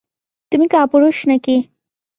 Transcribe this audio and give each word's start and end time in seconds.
তুমি 0.51 0.65
কাপুরুষ 0.67 1.17
নাকি? 1.29 1.55